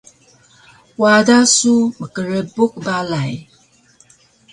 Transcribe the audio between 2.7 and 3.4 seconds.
balay!